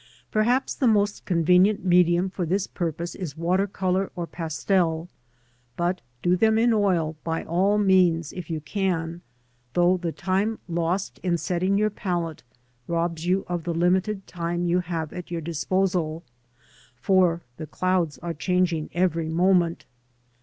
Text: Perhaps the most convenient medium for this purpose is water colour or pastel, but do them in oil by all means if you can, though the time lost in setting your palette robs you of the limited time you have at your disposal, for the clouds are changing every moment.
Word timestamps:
Perhaps 0.31 0.73
the 0.73 0.87
most 0.87 1.25
convenient 1.25 1.85
medium 1.85 2.31
for 2.31 2.43
this 2.43 2.65
purpose 2.65 3.13
is 3.13 3.37
water 3.37 3.67
colour 3.67 4.11
or 4.15 4.25
pastel, 4.25 5.09
but 5.77 6.01
do 6.23 6.35
them 6.35 6.57
in 6.57 6.73
oil 6.73 7.15
by 7.23 7.43
all 7.43 7.77
means 7.77 8.33
if 8.33 8.49
you 8.49 8.59
can, 8.61 9.21
though 9.73 9.97
the 9.97 10.11
time 10.11 10.57
lost 10.67 11.19
in 11.21 11.37
setting 11.37 11.77
your 11.77 11.91
palette 11.91 12.41
robs 12.87 13.27
you 13.27 13.45
of 13.47 13.63
the 13.63 13.75
limited 13.75 14.25
time 14.25 14.65
you 14.65 14.79
have 14.79 15.13
at 15.13 15.29
your 15.29 15.39
disposal, 15.39 16.23
for 16.95 17.41
the 17.57 17.67
clouds 17.67 18.17
are 18.23 18.33
changing 18.33 18.89
every 18.95 19.29
moment. 19.29 19.85